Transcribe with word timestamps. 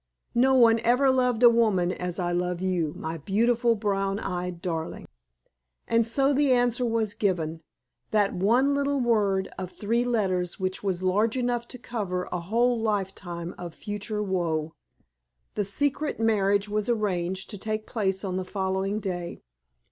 No 0.33 0.55
one 0.55 0.79
ever 0.79 1.11
loved 1.11 1.43
a 1.43 1.49
woman 1.51 1.91
as 1.91 2.17
I 2.17 2.31
love 2.31 2.59
you, 2.59 2.91
my 2.97 3.19
beautiful 3.19 3.75
brown 3.75 4.17
eyed 4.17 4.59
darling!" 4.59 5.05
And 5.87 6.07
so 6.07 6.33
the 6.33 6.51
answer 6.51 6.83
was 6.83 7.13
given 7.13 7.61
that 8.09 8.33
one 8.33 8.73
little 8.73 8.99
word 8.99 9.47
of 9.59 9.69
three 9.71 10.03
letters 10.03 10.59
which 10.59 10.81
was 10.81 11.03
large 11.03 11.37
enough 11.37 11.67
to 11.67 11.77
cover 11.77 12.27
a 12.31 12.39
whole 12.39 12.79
life 12.79 13.13
time 13.13 13.53
of 13.59 13.75
future 13.75 14.23
woe. 14.23 14.73
The 15.53 15.65
secret 15.65 16.19
marriage 16.19 16.67
was 16.67 16.89
arranged 16.89 17.51
to 17.51 17.59
take 17.59 17.85
place 17.85 18.23
on 18.23 18.37
the 18.37 18.43
following 18.45 18.99
day. 18.99 19.43